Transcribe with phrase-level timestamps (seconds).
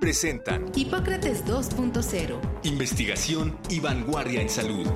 [0.00, 2.38] presentan Hipócrates 2.0.
[2.64, 4.86] Investigación y vanguardia en salud.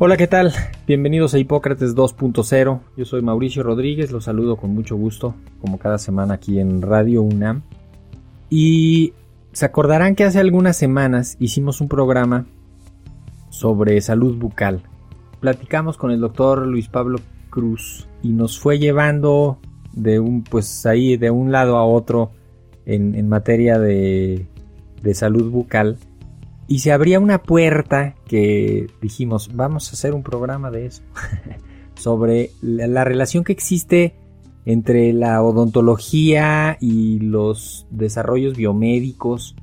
[0.00, 0.52] Hola, ¿qué tal?
[0.86, 2.80] Bienvenidos a Hipócrates 2.0.
[2.96, 7.22] Yo soy Mauricio Rodríguez, los saludo con mucho gusto, como cada semana aquí en Radio
[7.22, 7.62] UNAM.
[8.48, 9.12] Y
[9.58, 12.46] se acordarán que hace algunas semanas hicimos un programa
[13.50, 14.82] sobre salud bucal.
[15.40, 17.18] Platicamos con el doctor Luis Pablo
[17.50, 19.58] Cruz y nos fue llevando
[19.94, 22.30] de un, pues ahí de un lado a otro
[22.86, 24.46] en, materia de,
[25.02, 25.98] de salud bucal.
[26.68, 31.02] Y se abría una puerta que dijimos, vamos a hacer un programa de eso,
[31.96, 34.14] sobre la relación que existe
[34.68, 39.56] entre la odontología y los desarrollos biomédicos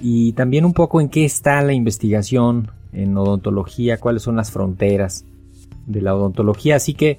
[0.00, 5.24] y también un poco en qué está la investigación en odontología, cuáles son las fronteras
[5.86, 6.76] de la odontología.
[6.76, 7.18] Así que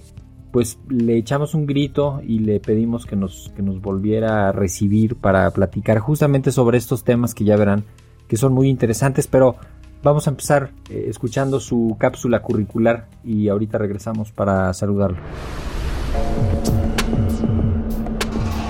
[0.53, 5.17] pues le echamos un grito y le pedimos que nos, que nos volviera a recibir
[5.17, 7.83] para platicar justamente sobre estos temas que ya verán
[8.29, 9.57] que son muy interesantes, pero
[10.01, 15.17] vamos a empezar eh, escuchando su cápsula curricular y ahorita regresamos para saludarlo.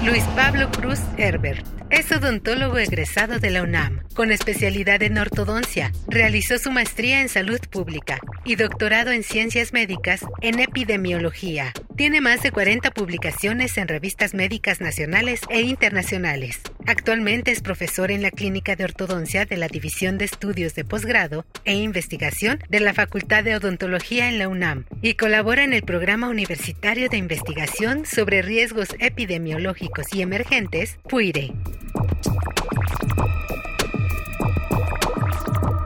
[0.08, 1.68] Luis Pablo Cruz Herbert.
[1.90, 5.92] Es odontólogo egresado de la UNAM, con especialidad en ortodoncia.
[6.08, 11.74] Realizó su maestría en salud pública y doctorado en ciencias médicas en epidemiología.
[11.98, 16.62] Tiene más de 40 publicaciones en revistas médicas nacionales e internacionales.
[16.88, 21.44] Actualmente es profesor en la Clínica de Ortodoncia de la División de Estudios de Posgrado
[21.66, 26.30] e Investigación de la Facultad de Odontología en la UNAM y colabora en el Programa
[26.30, 31.54] Universitario de Investigación sobre Riesgos Epidemiológicos y Emergentes, PUIRE.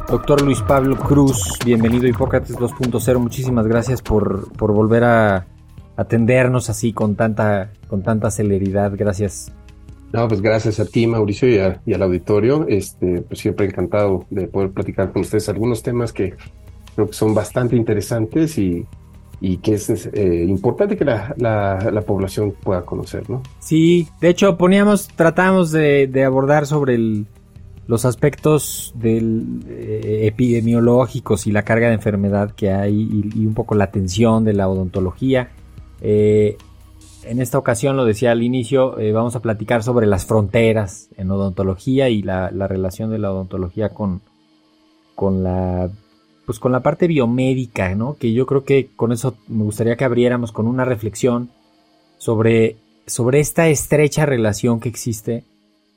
[0.07, 3.17] Doctor Luis Pablo Cruz, bienvenido a Hipócrates 2.0.
[3.17, 5.47] Muchísimas gracias por, volver a
[5.97, 8.91] atendernos así con tanta, con tanta celeridad.
[8.95, 9.51] Gracias.
[10.13, 12.65] No, pues gracias a ti, Mauricio, y, al auditorio.
[12.67, 16.35] Este, pues siempre encantado de poder platicar con ustedes algunos temas que
[16.95, 18.85] creo que son bastante interesantes y,
[19.39, 23.41] y que es eh, importante que la, la, población pueda conocer, ¿no?
[23.59, 27.25] Sí, de hecho poníamos, tratamos de, abordar sobre el,
[27.87, 33.75] los aspectos del, eh, epidemiológicos y la carga de enfermedad que hay y, un poco
[33.75, 35.51] la atención de la odontología.
[36.01, 36.57] Eh,
[37.23, 42.09] en esta ocasión, lo decía al inicio, vamos a platicar sobre las fronteras en odontología
[42.09, 44.21] y la, la relación de la odontología con,
[45.15, 45.89] con la
[46.45, 48.15] pues con la parte biomédica, ¿no?
[48.15, 51.49] Que yo creo que con eso me gustaría que abriéramos con una reflexión
[52.17, 55.45] sobre, sobre esta estrecha relación que existe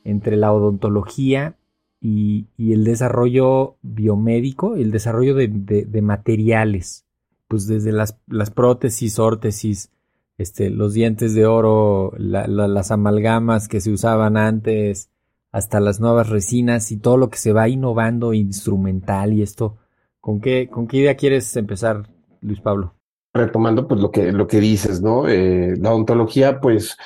[0.04, 1.56] entre la odontología
[2.00, 7.04] y, el desarrollo biomédico, el desarrollo de, materiales,
[7.48, 9.90] pues desde las, las, prótesis, órtesis,
[10.38, 15.10] este, los dientes de oro, las amalgamas que se usaban antes,
[15.52, 19.78] hasta las nuevas resinas y todo lo que se va innovando instrumental y esto
[20.24, 22.08] ¿Con qué, ¿Con qué idea quieres empezar,
[22.40, 22.94] Luis Pablo?
[23.34, 25.28] Retomando pues lo que, lo que dices, ¿no?
[25.28, 26.96] Eh, la odontología, pues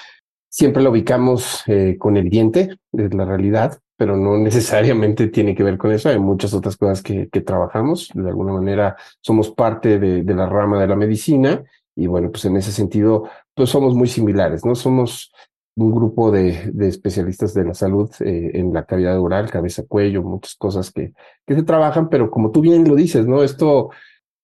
[0.49, 5.65] siempre la ubicamos eh, con el diente, es la realidad, pero no necesariamente tiene que
[5.65, 6.11] ver con eso.
[6.11, 8.09] Hay muchas otras cosas que, que trabajamos.
[8.15, 11.65] De alguna manera somos parte de, de, la rama de la medicina
[11.99, 14.77] y bueno, pues en ese sentido, pues somos muy similares, ¿no?
[14.77, 15.33] Somos
[15.75, 20.55] un grupo de, especialistas de la salud eh, en la cavidad oral, cabeza, cuello, muchas
[20.55, 21.13] cosas que,
[21.45, 23.43] que se trabajan, pero como tú bien lo dices, ¿no?
[23.43, 23.91] Esto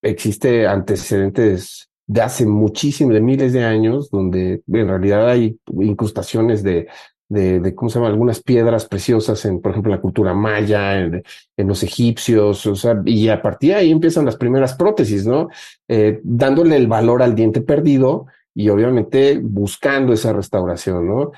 [0.02, 6.88] existe antecedentes de hace muchísimos, de miles de años, donde en realidad hay incrustaciones de,
[7.28, 8.08] de, ¿cómo se llama?
[8.08, 11.22] Algunas piedras preciosas en, por ejemplo, la cultura maya, en,
[11.56, 15.48] los egipcios, o sea, y a partir de ahí empiezan las primeras prótesis, ¿no?
[15.88, 21.32] Eh, dándole el valor al diente perdido y obviamente buscando esa restauración, ¿no?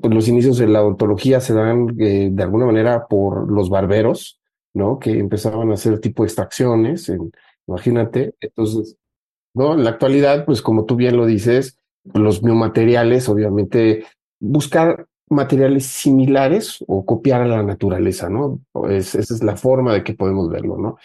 [0.00, 4.40] Pues los inicios de la odontología se dan eh, de alguna manera por los barberos,
[4.74, 4.98] ¿no?
[4.98, 7.10] Que empezaban a hacer tipo extracciones,
[7.66, 8.34] imagínate.
[8.40, 8.96] Entonces,
[9.54, 9.74] ¿no?
[9.74, 11.78] En la actualidad, pues como tú bien lo dices,
[12.14, 14.04] los biomateriales, obviamente,
[14.38, 18.60] buscar materiales similares o copiar a la naturaleza, ¿no?
[18.88, 20.96] Es, esa es la forma de que podemos verlo, ¿no?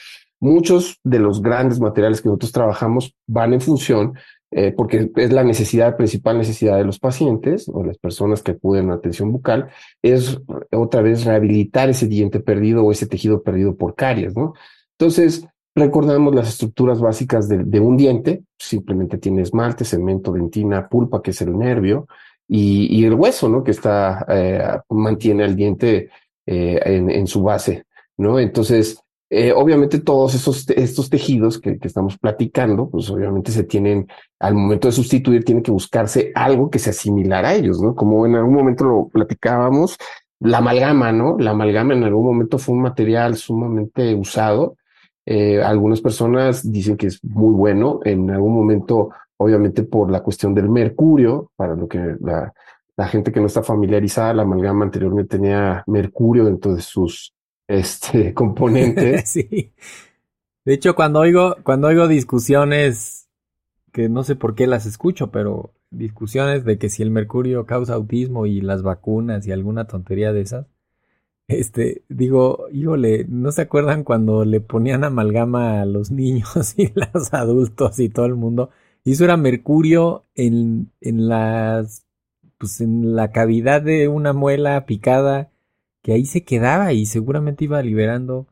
[0.41, 4.15] muchos de los grandes materiales que nosotros trabajamos van en función
[4.51, 8.89] eh, porque es la necesidad, principal necesidad de los pacientes o las personas que acuden
[8.89, 9.69] a atención bucal,
[10.01, 10.39] es
[10.71, 14.53] otra vez rehabilitar ese diente perdido o ese tejido perdido por caries, ¿no?
[14.97, 15.45] Entonces,
[15.75, 21.41] recordamos las estructuras básicas de, un diente, simplemente tiene esmalte, cemento, dentina, pulpa, que es
[21.41, 22.07] el nervio,
[22.47, 23.63] y, el hueso, ¿no?
[23.63, 26.09] Que está, eh, mantiene al diente
[26.45, 27.85] eh, en, su base,
[28.17, 28.39] ¿no?
[28.39, 28.99] Entonces,
[29.29, 34.07] eh, obviamente todos esos, estos tejidos que, estamos platicando, pues obviamente se tienen,
[34.39, 37.95] al momento de sustituir, tiene que buscarse algo que se asimilara a ellos, ¿no?
[37.95, 39.97] Como en algún momento lo platicábamos,
[40.39, 41.37] la amalgama, ¿no?
[41.39, 44.77] La amalgama en algún momento fue un material sumamente usado.
[45.27, 50.69] Algunas personas dicen que es muy bueno, en algún momento, obviamente por la cuestión del
[50.69, 52.53] mercurio, para lo que la,
[53.07, 57.33] gente que no está familiarizada, la amalgama anteriormente tenía mercurio dentro de sus
[57.67, 59.25] este componente.
[59.25, 59.73] sí.
[60.63, 63.29] De hecho, cuando oigo, cuando oigo discusiones,
[63.91, 67.93] que no sé por qué las escucho, pero discusiones de que si el mercurio causa
[67.93, 70.67] autismo y las vacunas y alguna tontería de esas,
[71.47, 77.33] este, digo, híjole, ¿no se acuerdan cuando le ponían amalgama a los niños y los
[77.33, 78.71] adultos y todo el mundo?
[79.05, 82.05] Y eso era mercurio en, en las,
[82.57, 85.51] pues en la cavidad de una muela picada
[86.01, 88.47] que ahí se quedaba y seguramente iba liberando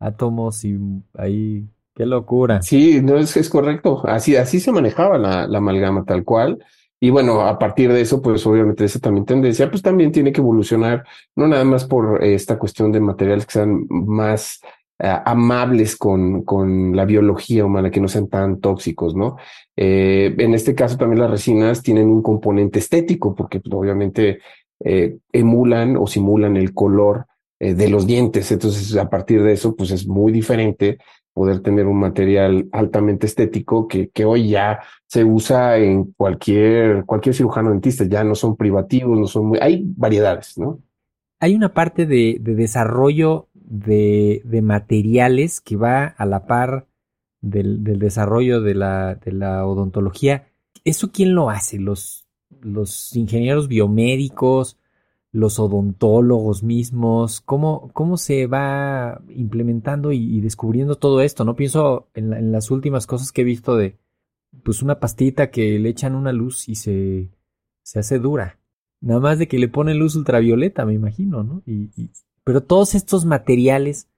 [0.00, 0.78] átomos y
[1.14, 2.62] ahí, qué locura.
[2.62, 6.64] Sí, no es, es correcto, así, así se manejaba la, la amalgama tal cual.
[6.98, 10.40] Y bueno, a partir de eso, pues obviamente esa también tendencia, pues también tiene que
[10.40, 11.04] evolucionar,
[11.36, 14.60] no nada más por esta cuestión de materiales que sean más
[14.98, 19.36] amables con, con la biología humana, que no sean tan tóxicos, ¿no?
[19.76, 24.38] Eh, en este caso también las resinas tienen un componente estético, porque pues, obviamente
[24.84, 27.26] eh, emulan o simulan el color
[27.58, 28.52] eh, de los dientes.
[28.52, 30.98] Entonces, a partir de eso, pues es muy diferente
[31.32, 37.34] poder tener un material altamente estético que, que hoy ya se usa en cualquier, cualquier
[37.34, 40.78] cirujano dentista, ya no son privativos, no son muy, hay variedades, ¿no?
[41.40, 46.86] Hay una parte de desarrollo de, de, materiales que va a la par
[47.40, 50.48] del, del desarrollo de la, de la odontología.
[50.84, 51.78] ¿Eso quién lo hace?
[51.78, 52.26] ¿Los,
[52.60, 54.78] los ingenieros biomédicos,
[55.32, 61.56] los odontólogos mismos, cómo, cómo se va implementando y, descubriendo todo esto, ¿no?
[61.56, 63.96] Pienso en, las últimas cosas que he visto de,
[64.62, 67.30] pues una pastita que le echan una luz y se,
[67.82, 68.58] se hace dura.
[69.00, 71.62] Nada más de que le ponen luz ultravioleta, me imagino, ¿no?
[71.66, 71.90] Y,
[72.44, 74.08] pero todos estos materiales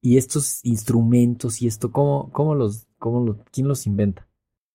[0.00, 4.26] y estos instrumentos y esto, ¿cómo, cómo los, cómo los, quién los inventa?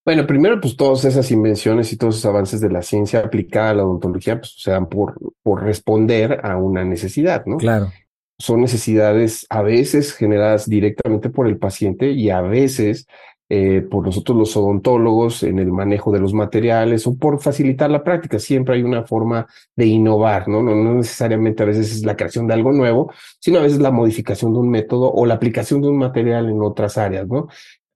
[0.04, 3.74] Bueno, primero, pues todas esas invenciones y todos esos avances de la ciencia aplicada a
[3.76, 7.58] la odontología, pues se dan por, por responder a una necesidad, ¿no?
[7.58, 7.92] Claro.
[8.40, 13.06] Son necesidades a veces generadas directamente por el paciente y a veces
[13.54, 18.02] eh, por nosotros los odontólogos en el manejo de los materiales o por facilitar la
[18.02, 18.40] práctica.
[18.40, 19.46] Siempre hay una forma
[19.76, 20.64] de innovar, ¿no?
[20.64, 23.12] No, no necesariamente a veces es la creación de algo nuevo,
[23.42, 26.62] sino a veces la modificación de un método o la aplicación de un material en
[26.62, 27.50] otras áreas, ¿no?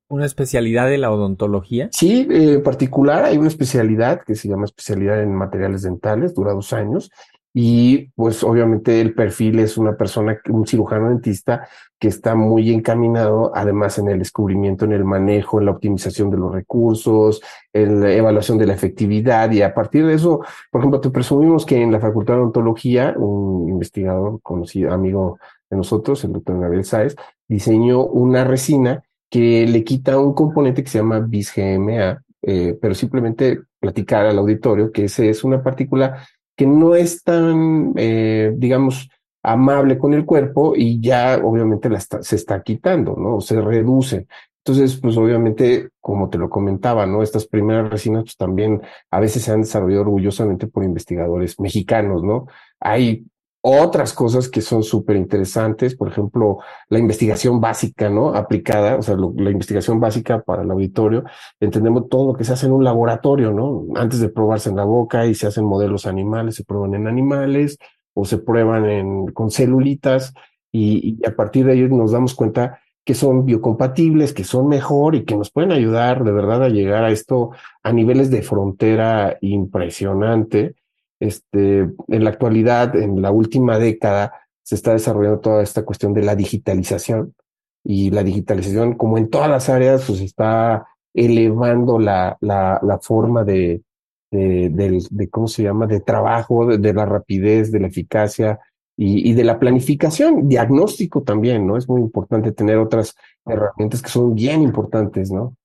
[0.07, 1.89] una especialidad de la odontología?
[1.91, 6.73] Sí, en particular hay una especialidad que se llama especialidad en materiales dentales, dura dos
[6.73, 7.11] años.
[7.57, 11.65] Y pues obviamente el perfil es una persona, un cirujano dentista
[11.97, 16.35] que está muy encaminado además en el descubrimiento, en el manejo, en la optimización de
[16.35, 17.41] los recursos,
[17.71, 19.49] en la evaluación de la efectividad.
[19.51, 23.13] Y a partir de eso, por ejemplo, te presumimos que en la Facultad de Odontología,
[23.15, 25.39] un investigador conocido, amigo
[25.69, 27.15] de nosotros, el doctor Gabriel Sáez,
[27.47, 33.61] diseñó una resina que le quita un componente que se llama BIS-GMA, eh, pero simplemente
[33.79, 39.09] platicar al auditorio que ese es una partícula que no es tan, eh, digamos,
[39.43, 41.89] amable con el cuerpo y ya obviamente
[42.21, 43.41] se está quitando, ¿no?
[43.41, 44.27] Se reduce.
[44.65, 47.21] Entonces, pues obviamente, como te lo comentaba, ¿no?
[47.21, 48.81] Estas primeras resinas pues también
[49.11, 52.47] a veces se han desarrollado orgullosamente por investigadores mexicanos, ¿no?
[52.79, 53.25] Hay
[53.67, 58.35] otras cosas que son súper interesantes, por ejemplo, la investigación básica, ¿no?
[58.35, 61.23] Aplicada, o sea, la investigación básica para el auditorio,
[61.59, 63.87] entendemos todo lo que se hace en un laboratorio, ¿no?
[63.95, 67.79] Antes de probarse en la boca y se hacen modelos animales, se prueban en animales
[68.13, 70.35] o se prueban en, con celulitas
[70.71, 75.25] y, a partir de ahí nos damos cuenta que son biocompatibles, que son mejor y
[75.25, 77.49] que nos pueden ayudar de verdad a llegar a esto
[77.81, 80.75] a niveles de frontera impresionante
[81.19, 86.23] este, en la actualidad, en la última década, se está desarrollando toda esta cuestión de
[86.23, 87.35] la digitalización
[87.83, 93.83] y la digitalización, como en todas las áreas, pues está elevando la, la, forma de,
[94.31, 94.69] de,
[95.11, 98.59] de, ¿cómo se llama?, de trabajo, de, la rapidez, de la eficacia
[98.97, 101.77] y, y, de la planificación, diagnóstico también, ¿no?
[101.77, 105.55] Es muy importante tener otras herramientas que son bien importantes, ¿no?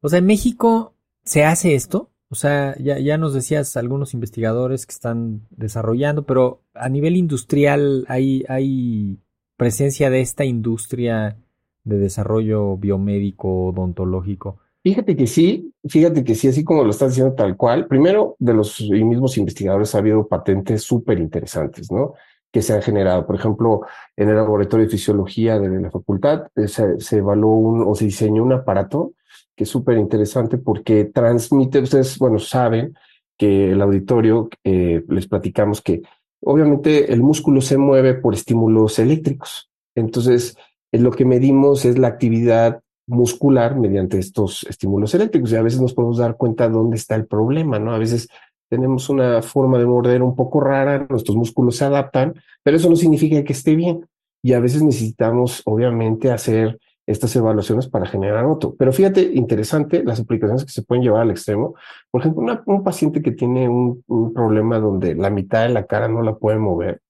[0.00, 2.10] O sea, en México se hace esto.
[2.30, 8.04] O sea, ya, ya nos decías algunos investigadores que están desarrollando, pero a nivel industrial
[8.08, 9.18] hay, hay
[9.56, 11.38] presencia de esta industria
[11.84, 14.58] de desarrollo biomédico, odontológico.
[14.82, 17.86] Fíjate que sí, fíjate que sí, así como lo estás diciendo tal cual.
[17.86, 22.14] Primero, de los mismos investigadores ha habido patentes súper interesantes, ¿no?
[22.52, 23.26] Que se han generado.
[23.26, 23.80] Por ejemplo,
[24.16, 28.04] en el laboratorio de fisiología de la facultad eh, se, se evaluó un, o se
[28.04, 29.14] diseñó un aparato
[29.58, 32.94] que es súper interesante porque transmite, ustedes, bueno, saben
[33.36, 36.02] que el auditorio, eh, les platicamos que
[36.40, 39.68] obviamente el músculo se mueve por estímulos eléctricos.
[39.96, 40.56] Entonces,
[40.92, 45.92] lo que medimos es la actividad muscular mediante estos estímulos eléctricos y a veces nos
[45.92, 47.92] podemos dar cuenta dónde está el problema, ¿no?
[47.92, 48.28] A veces
[48.70, 52.94] tenemos una forma de morder un poco rara, nuestros músculos se adaptan, pero eso no
[52.94, 54.06] significa que esté bien.
[54.40, 58.74] Y a veces necesitamos, obviamente, hacer estas evaluaciones para generar otro.
[58.78, 61.74] Pero fíjate, interesante las aplicaciones que se pueden llevar al extremo.
[62.10, 66.22] Por ejemplo, un paciente que tiene un, problema donde la mitad de la cara no
[66.22, 67.00] la puede mover,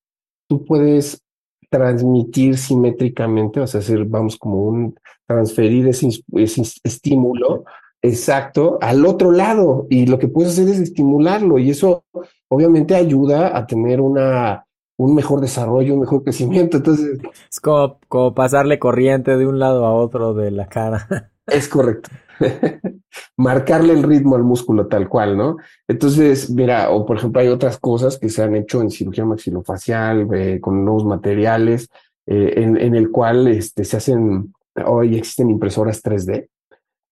[0.48, 1.22] tú puedes
[1.68, 4.94] transmitir simétricamente, o sea, hacer, vamos, como un
[5.26, 7.64] transferir ese, ese estímulo
[8.00, 12.04] exacto al otro lado y lo que puedes hacer es estimularlo y eso
[12.48, 14.64] obviamente ayuda a tener una
[14.98, 16.76] un mejor desarrollo, un mejor crecimiento.
[16.76, 17.18] Entonces
[17.50, 21.30] es como, como pasarle corriente de un lado a otro de la cara.
[21.46, 22.10] Es correcto.
[23.38, 25.56] Marcarle el ritmo al músculo tal cual, ¿no?
[25.88, 30.28] Entonces, mira, o por ejemplo, hay otras cosas que se han hecho en cirugía maxilofacial
[30.34, 31.88] eh, con nuevos materiales,
[32.26, 34.52] eh, en, en, el cual este, se hacen,
[34.84, 36.48] hoy existen impresoras 3D,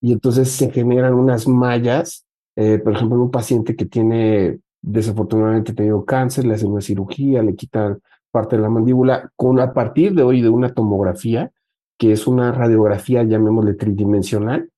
[0.02, 5.74] y entonces se generan unas mallas, eh, por ejemplo, en un paciente que tiene desafortunadamente
[5.74, 7.98] tenido cáncer, le hacen una cirugía, le quitan
[8.30, 11.50] parte de la mandíbula, con a partir de hoy de una tomografía,
[11.98, 14.70] que es una radiografía, llamémosle tridimensional,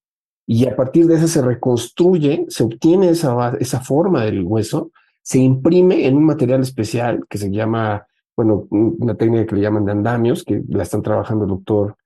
[0.47, 4.91] y a partir de esa se reconstruye, se obtiene esa, esa forma del hueso,
[5.23, 9.85] se imprime en un material especial que se llama, bueno, una técnica que le llaman
[9.85, 11.97] de andamios, que la están trabajando el doctor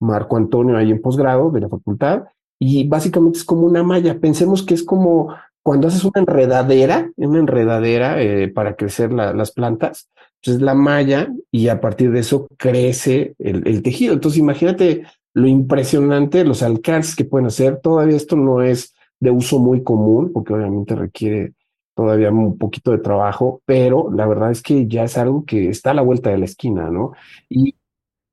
[0.00, 2.24] Marco Antonio ahí en posgrado de la facultad,
[2.58, 4.18] y básicamente es como una malla.
[4.18, 9.52] Pensemos que es como cuando haces una enredadera, una enredadera eh, para crecer la, las
[9.52, 10.10] plantas,
[10.42, 14.14] pues la malla y a partir de eso crece el, el, tejido.
[14.14, 17.80] Entonces imagínate lo impresionante, los alcances que pueden hacer.
[17.80, 21.52] Todavía esto no es de uso muy común porque obviamente requiere
[21.94, 25.90] todavía un poquito de trabajo, pero la verdad es que ya es algo que está
[25.90, 27.12] a la vuelta de la esquina, ¿no?
[27.48, 27.74] Y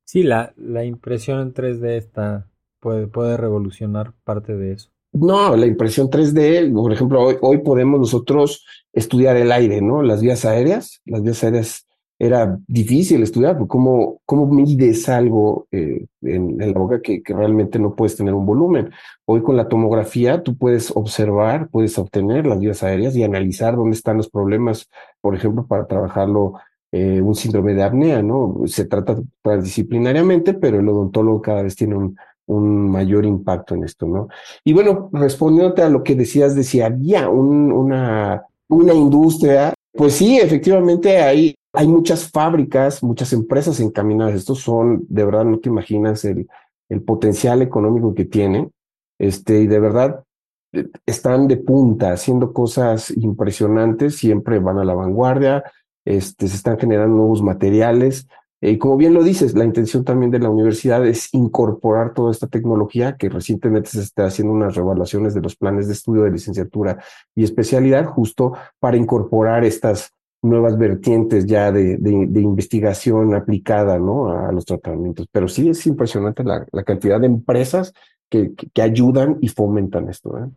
[0.04, 2.48] sí, la, la impresión en 3D está,
[2.80, 4.90] puede, puede revolucionar parte de eso.
[5.20, 10.02] No, la impresión 3D, por ejemplo, hoy, hoy podemos nosotros estudiar el aire, ¿no?
[10.02, 11.86] Las vías aéreas, las vías aéreas
[12.20, 17.78] era difícil estudiar, porque cómo, cómo mides algo eh, en, la boca que, que, realmente
[17.78, 18.90] no puedes tener un volumen.
[19.24, 23.96] Hoy con la tomografía tú puedes observar, puedes obtener las vías aéreas y analizar dónde
[23.96, 24.88] están los problemas,
[25.20, 26.54] por ejemplo, para trabajarlo
[26.92, 28.62] eh, un síndrome de apnea, ¿no?
[28.66, 32.16] Se trata transdisciplinariamente, pero el odontólogo cada vez tiene un,
[32.48, 34.28] un mayor impacto en esto, ¿no?
[34.64, 40.14] Y bueno, respondiéndote a lo que decías de si había un, una, una industria, pues
[40.14, 44.34] sí, efectivamente hay, hay muchas fábricas, muchas empresas encaminadas.
[44.34, 46.48] Estos son, de verdad, no te imaginas el,
[46.88, 48.70] el potencial económico que tienen.
[49.18, 50.24] Este, y de verdad
[50.72, 55.64] eh, están de punta, haciendo cosas impresionantes, siempre van a la vanguardia,
[56.04, 58.26] este, se están generando nuevos materiales,
[58.60, 62.48] eh, como bien lo dices, la intención también de la universidad es incorporar toda esta
[62.48, 66.98] tecnología que recientemente se está haciendo unas revaluaciones de los planes de estudio de licenciatura
[67.36, 70.12] y especialidad justo para incorporar estas
[70.42, 74.30] nuevas vertientes ya de, de, de investigación aplicada ¿no?
[74.30, 75.26] a los tratamientos.
[75.30, 77.92] Pero sí es impresionante la, la cantidad de empresas
[78.28, 80.36] que, que, que, ayudan y fomentan esto.
[80.36, 80.48] ¿eh?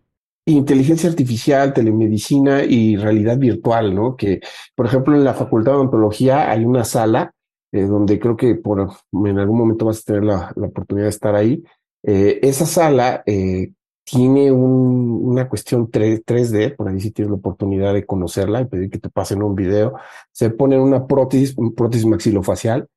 [0.45, 4.15] Inteligencia artificial, telemedicina y realidad virtual, ¿no?
[4.15, 4.41] Que,
[4.75, 7.33] por ejemplo, en la Facultad de Odontología hay una sala
[7.71, 11.11] eh, donde creo que por, en algún momento vas a tener la, la oportunidad de
[11.11, 11.63] estar ahí.
[12.03, 13.71] Eh, esa sala eh,
[14.03, 18.65] tiene un, una cuestión 3, 3D, por ahí si tienes la oportunidad de conocerla y
[18.65, 19.93] pedir que te pasen un video.
[20.31, 22.87] Se pone una prótesis, una prótesis maxilofacial.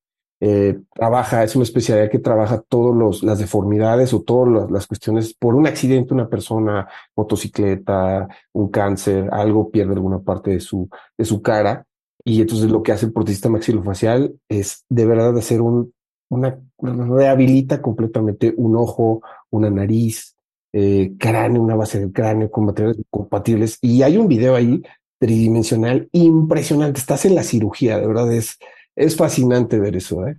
[0.41, 5.55] Eh, trabaja, es una especialidad que trabaja todas las deformidades o todas las cuestiones por
[5.55, 11.41] un accidente, una persona, motocicleta, un cáncer, algo pierde alguna parte de su, de su
[11.41, 11.87] cara
[12.25, 15.93] y entonces lo que hace el protista maxilofacial es de verdad hacer un,
[16.31, 20.35] una, rehabilita completamente un ojo, una nariz,
[20.73, 23.79] eh, cráneo, una base del cráneo con materiales compatibles.
[23.83, 24.83] Y hay un video ahí
[25.19, 26.99] tridimensional impresionante.
[26.99, 28.59] Estás en la cirugía, de verdad es,
[28.97, 30.27] es fascinante ver eso.
[30.27, 30.39] ¿eh?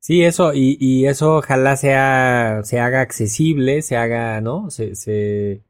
[0.00, 4.70] Sí, eso, y, y eso ojalá sea, se haga accesible, se haga, ¿no?
[4.70, 5.62] Se, se,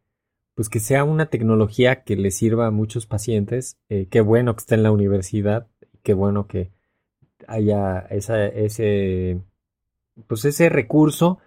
[0.63, 3.79] pues que sea una tecnología que le sirva a muchos pacientes.
[3.89, 5.67] Eh, qué bueno que esté en la universidad,
[6.05, 6.71] qué bueno que
[7.49, 9.41] haya esa, ese,
[10.29, 11.41] pues ese recurso,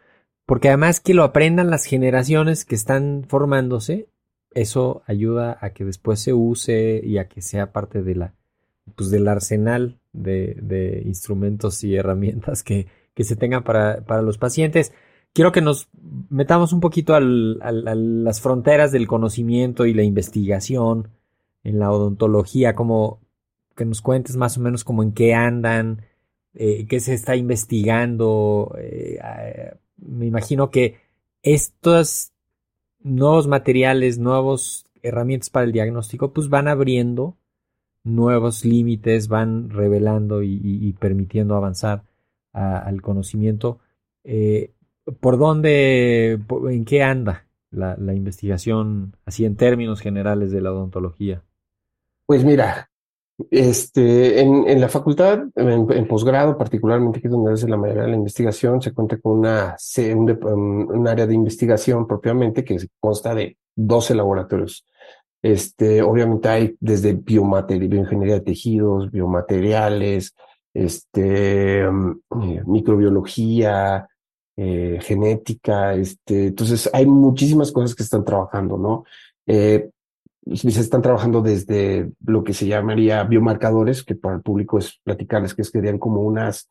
[0.46, 4.10] porque además que lo aprendan las generaciones que están formándose,
[4.54, 8.34] eso ayuda a que después se use y a que sea parte de la,
[8.98, 14.38] pues del arsenal de, de instrumentos y herramientas que, que se tengan para, para los
[14.38, 14.92] pacientes
[15.36, 15.90] quiero que nos
[16.30, 21.10] metamos un poquito al, a las fronteras del conocimiento y la investigación
[21.66, 23.20] en la odontología, como
[23.76, 26.04] que nos cuentes más o menos como en qué andan,
[26.54, 28.74] eh, qué se está investigando.
[28.80, 29.20] Eh,
[29.98, 31.00] me imagino que
[31.44, 32.32] estos
[33.04, 37.36] nuevos materiales, nuevos herramientas para el diagnóstico, pues van abriendo
[38.06, 42.04] nuevos límites, van revelando y, permitiendo avanzar
[42.54, 43.80] al conocimiento.
[44.24, 44.72] Eh,
[45.20, 51.44] ¿Por dónde, en qué anda la, investigación, así en términos generales de la odontología?
[52.26, 52.90] Pues mira,
[53.52, 58.16] este, en, la facultad, en, posgrado, particularmente, que es donde hace la mayoría de la
[58.16, 59.76] investigación, se cuenta con una,
[60.16, 64.86] un, área de investigación propiamente que consta de 12 laboratorios.
[65.42, 70.34] Este, obviamente hay desde biomateria, bioingeniería de tejidos, biomateriales,
[70.74, 71.86] este,
[72.66, 74.08] microbiología,
[74.58, 79.04] eh, genética, este, entonces hay muchísimas cosas que están trabajando, ¿no?
[79.46, 79.90] Eh,
[80.54, 85.56] se están trabajando desde lo que se llamaría biomarcadores, que para el público es platicarles
[85.56, 86.68] que serían como unas,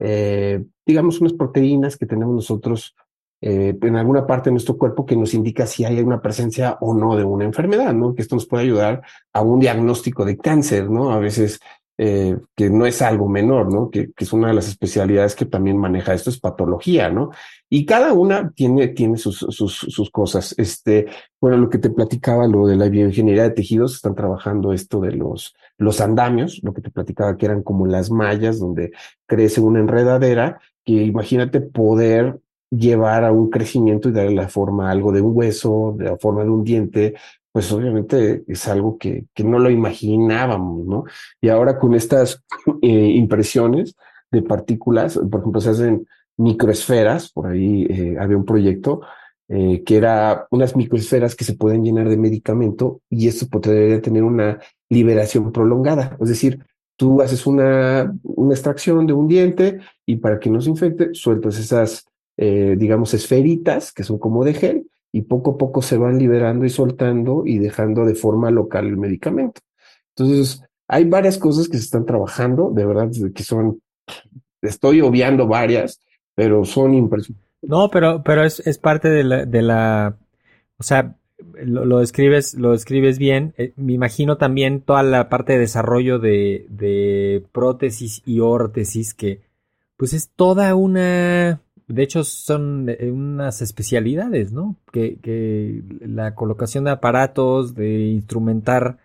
[0.00, 2.96] eh, digamos, unas proteínas que tenemos nosotros
[3.40, 6.94] eh, en alguna parte de nuestro cuerpo que nos indica si hay una presencia o
[6.94, 8.14] no de una enfermedad, ¿no?
[8.14, 11.12] Que esto nos puede ayudar a un diagnóstico de cáncer, ¿no?
[11.12, 11.60] A veces
[11.98, 13.90] eh, que no es algo menor, ¿no?
[13.90, 17.30] Que, es una de las especialidades que también maneja esto, es patología, ¿no?
[17.68, 20.54] Y cada una tiene, tiene sus, sus, sus cosas.
[20.58, 21.06] Este,
[21.40, 25.12] bueno, lo que te platicaba, lo de la bioingeniería de tejidos, están trabajando esto de
[25.12, 28.92] los, los andamios, lo que te platicaba que eran como las mallas donde
[29.26, 34.92] crece una enredadera, que imagínate poder llevar a un crecimiento y darle la forma a
[34.92, 37.14] algo de un hueso, de la forma de un diente,
[37.52, 41.04] pues obviamente es algo que, que no lo imaginábamos, ¿no?
[41.40, 42.42] Y ahora con estas
[42.82, 43.94] eh, impresiones
[44.30, 46.06] de partículas, por ejemplo, se hacen
[46.38, 49.02] microesferas, por ahí eh, había un proyecto
[49.48, 54.22] eh, que era unas microesferas que se pueden llenar de medicamento y esto podría tener
[54.22, 56.64] una liberación prolongada, es decir,
[56.96, 61.58] tú haces una, una extracción de un diente y para que no se infecte, sueltas
[61.58, 66.18] esas, eh, digamos, esferitas que son como de gel y poco a poco se van
[66.18, 69.60] liberando y soltando y dejando de forma local el medicamento.
[70.16, 73.80] Entonces, hay varias cosas que se están trabajando, de verdad, que son,
[74.62, 76.00] estoy obviando varias,
[76.34, 77.50] pero son impresionantes.
[77.62, 80.16] No, pero, pero es, es parte de la, de la,
[80.78, 81.16] o sea,
[81.54, 83.54] lo, lo escribes, lo escribes bien.
[83.56, 89.42] Eh, me imagino también toda la parte de desarrollo de, de prótesis y órtesis que,
[89.96, 94.76] pues es toda una, de hecho, son eh, unas especialidades, ¿no?
[94.92, 98.98] Que, la colocación de aparatos, de instrumentar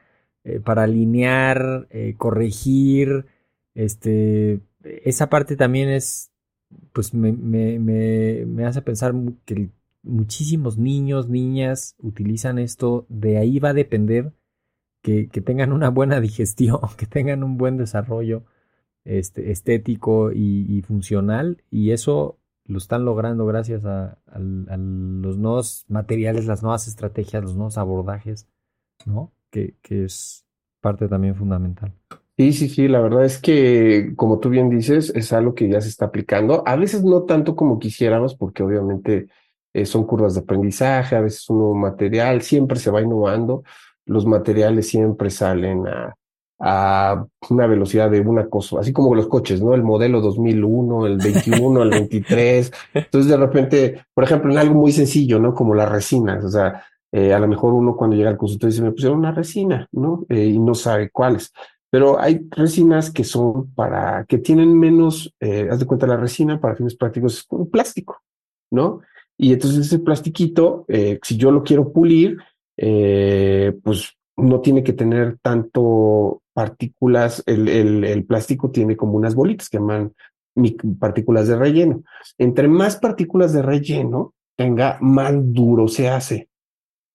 [0.43, 3.25] eh, para alinear, eh, corregir,
[3.75, 6.31] este, esa parte también es,
[6.93, 9.13] pues me, me, me, me hace pensar
[9.45, 9.69] que
[10.03, 14.33] muchísimos niños, niñas utilizan esto, de ahí va a depender
[15.01, 18.43] que, que tengan una buena digestión, que tengan un buen desarrollo
[19.05, 26.45] este, estético y, y funcional, y eso lo están logrando gracias a, los nuevos materiales,
[26.45, 28.47] las nuevas estrategias, los nuevos abordajes,
[29.05, 29.31] ¿no?
[29.49, 30.45] Que, que, es
[30.81, 31.93] parte también fundamental.
[32.37, 35.81] Sí, sí, sí, la verdad es que, como tú bien dices, es algo que ya
[35.81, 36.63] se está aplicando.
[36.67, 39.27] A veces no tanto como quisiéramos, porque obviamente
[39.73, 43.63] eh, son curvas de aprendizaje, a veces un nuevo material, siempre se va innovando,
[44.05, 46.15] los materiales siempre salen a,
[46.59, 49.75] a una velocidad de una cosa, así como los coches, ¿no?
[49.75, 52.71] El modelo 2001, el 21, el 23.
[52.93, 55.53] Entonces, de repente, por ejemplo, en algo muy sencillo, ¿no?
[55.53, 58.83] Como las resinas, o sea, eh, a lo mejor uno cuando llega al consultorio dice,
[58.83, 60.25] me pusieron una resina, ¿no?
[60.29, 61.53] Eh, y no sabe cuáles.
[61.89, 66.59] Pero hay resinas que son para, que tienen menos, eh, haz de cuenta la resina
[66.59, 68.21] para fines prácticos, es un plástico,
[68.71, 69.01] ¿no?
[69.37, 72.37] Y entonces ese plastiquito, eh, si yo lo quiero pulir,
[72.75, 77.69] pues no tiene que tener tanto partículas, el,
[78.03, 80.11] el, plástico tiene como unas bolitas que llaman
[80.99, 82.01] partículas de relleno.
[82.39, 86.49] Entre más partículas de relleno tenga, más duro se hace.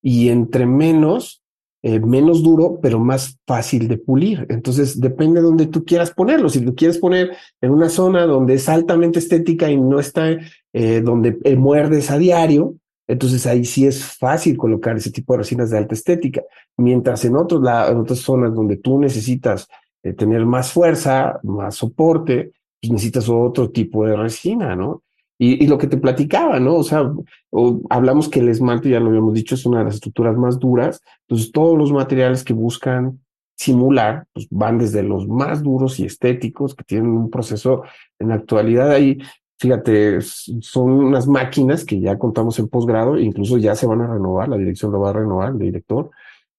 [0.00, 1.42] Y entre menos,
[1.82, 4.46] eh, menos duro, pero más fácil de pulir.
[4.48, 6.48] Entonces, depende de donde tú quieras ponerlo.
[6.48, 10.36] Si tú quieres poner en una zona donde es altamente estética y no está
[10.72, 12.76] eh, donde eh, muerdes a diario,
[13.12, 16.42] entonces ahí sí es fácil colocar ese tipo de resinas de alta estética.
[16.78, 19.68] Mientras en, otros, en otras zonas donde tú necesitas
[20.16, 25.02] tener más fuerza, más soporte, pues necesitas otro tipo de resina, ¿no?
[25.38, 26.76] Y, lo que te platicaba, ¿no?
[26.76, 27.12] O sea,
[27.90, 31.02] hablamos que el esmalte, ya lo habíamos dicho, es una de las estructuras más duras.
[31.26, 33.20] Entonces, todos los materiales que buscan
[33.56, 37.82] simular, pues van desde los más duros y estéticos, que tienen un proceso
[38.20, 39.18] en la actualidad ahí.
[39.62, 44.48] Fíjate, son unas máquinas que ya contamos en posgrado, incluso ya se van a renovar,
[44.48, 46.10] la dirección lo va a renovar, el director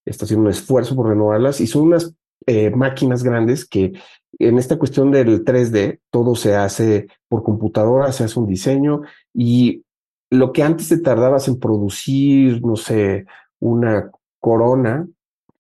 [0.06, 3.92] está haciendo un esfuerzo por renovarlas y son unas eh, máquinas grandes que
[4.40, 9.02] en esta cuestión del 3D, todo se hace por computadora, se hace un diseño
[9.34, 9.84] y
[10.30, 13.26] lo que antes te tardabas en producir, no sé,
[13.60, 15.06] una corona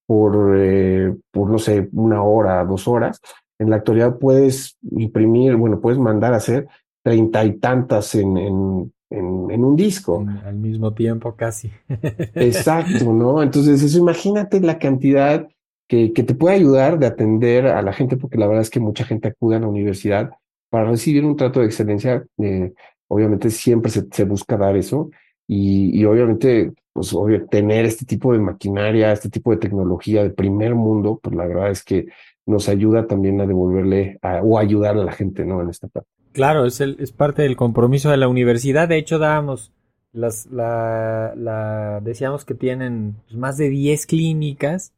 [0.05, 3.19] por, eh, por no sé, una hora, dos horas,
[3.59, 6.69] en la actualidad puedes imprimir, bueno, puedes mandar a hacer
[7.03, 10.25] treinta y tantas en, en, en, un disco.
[10.43, 11.69] al mismo tiempo, casi.
[12.33, 13.43] Exacto, ¿no?
[13.43, 15.47] Entonces, eso imagínate la cantidad
[15.87, 19.05] que, te puede ayudar de atender a la gente, porque la verdad es que mucha
[19.05, 20.31] gente acude a la universidad
[20.69, 22.25] para recibir un trato de excelencia.
[22.39, 22.73] Eh,
[23.07, 25.11] obviamente siempre se, busca dar eso
[25.47, 30.73] y, obviamente, pues obvio, tener este tipo de maquinaria, este tipo de tecnología de primer
[30.73, 32.07] mundo, pues la verdad es que
[32.45, 35.61] nos ayuda también a devolverle o ayudar a la gente, ¿no?
[35.61, 36.09] En esta parte.
[36.33, 38.87] Claro, es, el, es parte del compromiso de la universidad.
[38.87, 39.71] De hecho, dábamos
[40.13, 44.93] las, la, decíamos que tienen pues, más de 10 clínicas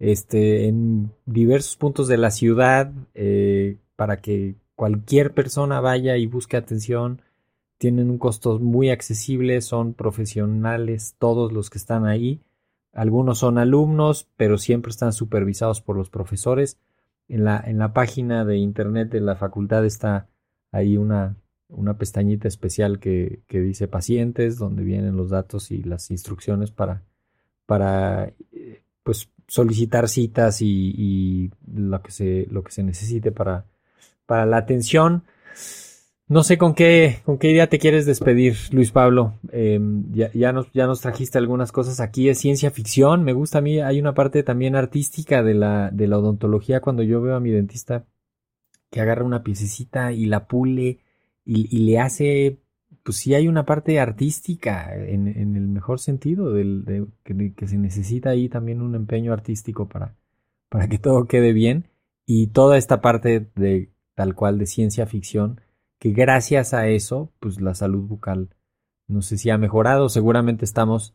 [0.00, 6.56] este, en diversos puntos de la ciudad eh, para que cualquier persona vaya y busque
[6.56, 7.22] atención.
[7.78, 12.40] Tienen un costo muy accesible, son profesionales todos los que están ahí.
[12.92, 16.78] Algunos son alumnos, pero siempre están supervisados por los profesores.
[17.28, 20.28] En la, en la página de internet de la facultad está
[20.72, 21.36] ahí una,
[21.68, 27.02] una pestañita especial que, que dice pacientes, donde vienen los datos y las instrucciones para,
[27.66, 33.66] para eh, pues solicitar citas y, lo, que se, lo que se necesite para,
[34.26, 35.24] para la atención.
[36.28, 39.34] No sé con qué, con qué idea te quieres despedir, Luis Pablo.
[39.50, 43.24] Em, ya, nos, ya nos trajiste algunas cosas aquí de ciencia ficción.
[43.24, 47.02] Me gusta a mí, hay una parte también artística de la, de la odontología cuando
[47.02, 48.06] yo veo a mi dentista
[48.92, 50.98] que agarra una piececita y la pule
[51.46, 52.58] y, le hace
[53.02, 57.06] pues sí hay una parte artística en, el mejor sentido, del, de,
[57.56, 60.14] que, se necesita ahí también un empeño artístico para,
[60.68, 61.88] para que todo quede bien
[62.26, 65.62] y toda esta parte de tal cual de ciencia ficción,
[65.98, 68.50] que gracias a eso, pues la salud bucal
[69.08, 71.14] no sé si ha mejorado, seguramente estamos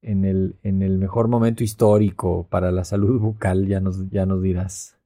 [0.00, 4.42] en el, en el mejor momento histórico para la salud bucal, ya nos, ya nos
[4.42, 4.97] dirás.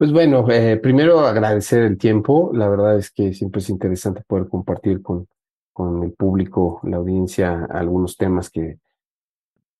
[0.00, 4.48] Pues bueno, eh, primero agradecer el tiempo, la verdad es que siempre es interesante poder
[4.48, 5.28] compartir con,
[5.74, 8.78] con el público, la audiencia, algunos temas que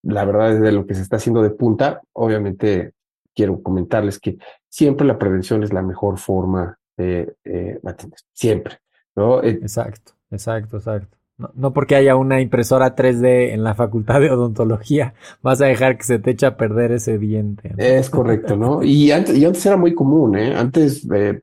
[0.02, 2.02] la verdad es de lo que se está haciendo de punta.
[2.12, 2.92] Obviamente
[3.34, 4.36] quiero comentarles que
[4.68, 8.76] siempre la prevención es la mejor forma de eh, atender, siempre.
[9.16, 9.42] ¿no?
[9.42, 11.16] Eh, exacto, exacto, exacto.
[11.54, 16.04] No, porque haya una impresora 3D en la facultad de odontología, vas a dejar que
[16.04, 17.72] se te eche a perder ese diente.
[17.76, 18.82] Es correcto, ¿no?
[18.82, 20.54] Y antes, y antes era muy común, ¿eh?
[20.54, 21.40] Antes eh,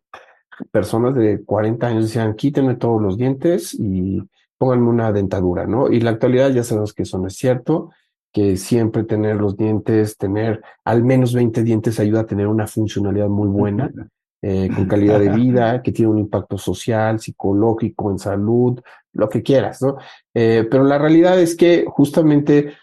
[0.72, 4.22] personas de 40 años decían, quítenme todos los dientes y
[4.58, 5.92] pónganme una dentadura, ¿no?
[5.92, 7.92] Y la actualidad ya sabemos que eso no es cierto,
[8.32, 13.30] que siempre tener los dientes, tener al menos 20 dientes ayuda a tener una funcionalidad
[13.30, 13.92] muy buena,
[14.40, 18.80] eh, con calidad de vida, que tiene un impacto social, psicológico, en salud,
[19.14, 19.98] lo que quieras, ¿no?
[20.32, 22.74] Eh, pero la realidad es que justamente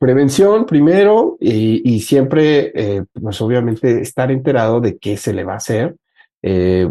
[0.00, 5.58] prevención primero y, siempre, eh, pues obviamente estar enterado de qué se le va a
[5.58, 5.94] hacer,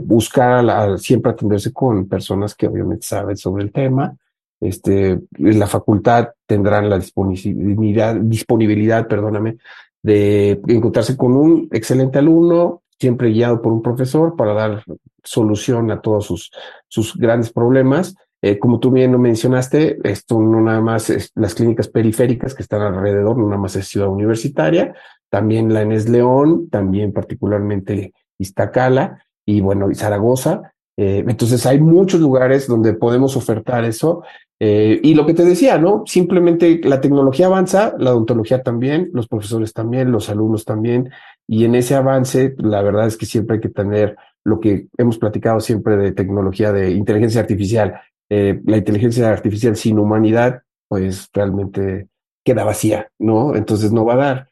[0.01, 4.15] buscar siempre atenderse con personas que obviamente saben sobre el tema.
[4.61, 9.57] Este, en la facultad tendrán la disponibilidad, disponibilidad, perdóname,
[10.01, 14.83] de encontrarse con un excelente alumno, siempre guiado por un profesor para dar
[15.23, 16.51] solución a todos sus,
[16.87, 18.15] sus grandes problemas.
[18.41, 22.61] Eh, como tú bien lo mencionaste, esto no nada más es las clínicas periféricas que
[22.61, 24.93] están alrededor, no nada más es ciudad universitaria,
[25.29, 30.73] también la Enes León, también particularmente Iztacala, y bueno, Zaragoza.
[30.97, 34.23] Eh, entonces hay muchos lugares donde podemos ofertar eso.
[34.59, 36.03] Eh, y lo que te decía, ¿no?
[36.05, 41.11] Simplemente la tecnología avanza, la odontología también, los profesores también, los alumnos también.
[41.47, 45.17] Y en ese avance, la verdad es que siempre hay que tener lo que hemos
[45.17, 47.99] platicado siempre de tecnología de inteligencia artificial.
[48.29, 52.07] Eh, la inteligencia artificial sin humanidad, pues realmente
[52.43, 53.55] queda vacía, ¿no?
[53.55, 54.49] Entonces no va a dar.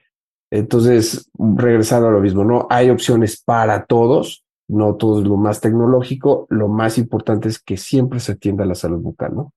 [0.51, 2.67] Entonces, regresando a lo mismo, ¿no?
[2.69, 7.77] Hay opciones para todos, no todo es lo más tecnológico, lo más importante es que
[7.77, 9.53] siempre se atienda la salud bucal, ¿no?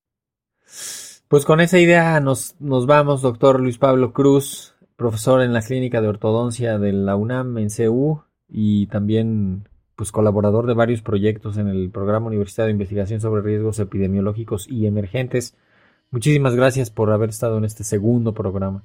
[1.29, 6.03] Pues con esa idea nos, nos vamos, doctor Luis Pablo Cruz, profesor en la Clínica
[6.03, 11.69] de Ortodoncia de la UNAM en CU y también pues colaborador de varios proyectos en
[11.69, 15.57] el Programa Universitario de Investigación sobre Riesgos Epidemiológicos y Emergentes.
[16.11, 18.83] Muchísimas gracias por haber estado en este segundo programa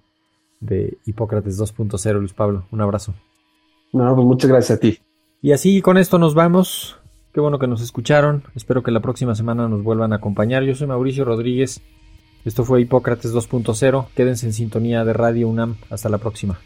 [0.60, 2.67] de Hipócrates 2.0, Luis Pablo.
[2.71, 3.15] Un abrazo.
[3.91, 4.99] No, pues muchas gracias a ti.
[5.41, 6.99] Y así con esto nos vamos.
[7.34, 8.43] Qué bueno que nos escucharon.
[8.54, 10.62] Espero que la próxima semana nos vuelvan a acompañar.
[10.63, 11.82] Yo soy Mauricio Rodríguez.
[12.45, 14.08] Esto fue Hipócrates 2.0.
[14.15, 15.77] Quédense en sintonía de Radio UNAM.
[15.89, 16.60] Hasta la próxima.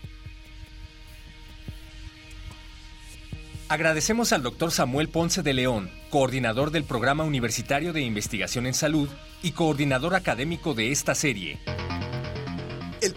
[3.70, 9.10] Agradecemos al doctor Samuel Ponce de León, coordinador del Programa Universitario de Investigación en Salud
[9.44, 11.60] y coordinador académico de esta serie.